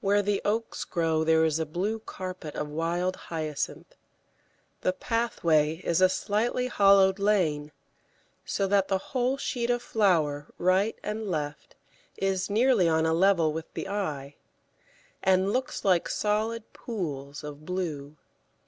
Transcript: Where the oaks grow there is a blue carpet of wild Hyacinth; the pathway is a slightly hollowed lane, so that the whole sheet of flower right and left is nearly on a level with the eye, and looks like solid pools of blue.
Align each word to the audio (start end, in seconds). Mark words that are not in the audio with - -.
Where 0.00 0.22
the 0.22 0.40
oaks 0.44 0.84
grow 0.84 1.24
there 1.24 1.44
is 1.44 1.58
a 1.58 1.66
blue 1.66 1.98
carpet 1.98 2.54
of 2.54 2.68
wild 2.68 3.16
Hyacinth; 3.16 3.96
the 4.82 4.92
pathway 4.92 5.78
is 5.82 6.00
a 6.00 6.08
slightly 6.08 6.68
hollowed 6.68 7.18
lane, 7.18 7.72
so 8.44 8.68
that 8.68 8.86
the 8.86 8.98
whole 9.10 9.36
sheet 9.36 9.68
of 9.68 9.82
flower 9.82 10.46
right 10.56 10.96
and 11.02 11.26
left 11.28 11.74
is 12.16 12.48
nearly 12.48 12.88
on 12.88 13.06
a 13.06 13.12
level 13.12 13.52
with 13.52 13.66
the 13.74 13.88
eye, 13.88 14.36
and 15.20 15.52
looks 15.52 15.84
like 15.84 16.08
solid 16.08 16.72
pools 16.72 17.42
of 17.42 17.66
blue. 17.66 18.16